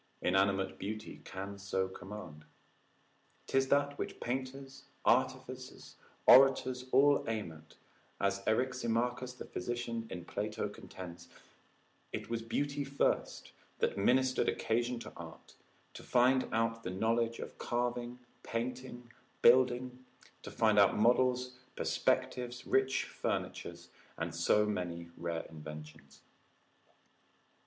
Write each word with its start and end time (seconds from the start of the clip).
Inanimate 0.23 0.79
beauty 0.79 1.21
can 1.25 1.59
so 1.59 1.87
command. 1.87 2.45
'Tis 3.45 3.67
that 3.67 3.99
which 3.99 4.19
painters, 4.19 4.85
artificers, 5.05 5.95
orators, 6.25 6.89
all 6.91 7.23
aim 7.27 7.51
at, 7.51 7.75
as 8.19 8.39
Eriximachus 8.47 9.37
the 9.37 9.45
physician, 9.45 10.07
in 10.09 10.25
Plato 10.25 10.67
contends, 10.69 11.29
It 12.11 12.31
was 12.31 12.41
beauty 12.41 12.83
first 12.83 13.51
that 13.77 13.95
ministered 13.95 14.49
occasion 14.49 14.97
to 15.01 15.13
art, 15.15 15.55
to 15.93 16.01
find 16.01 16.51
out 16.51 16.81
the 16.81 16.89
knowledge 16.89 17.37
of 17.37 17.59
carving, 17.59 18.17
painting, 18.41 19.11
building, 19.43 20.03
to 20.41 20.49
find 20.49 20.79
out 20.79 20.97
models, 20.97 21.59
perspectives, 21.75 22.65
rich 22.65 23.03
furnitures, 23.03 23.89
and 24.17 24.33
so 24.33 24.65
many 24.65 25.11
rare 25.15 25.41
inventions. 25.47 26.23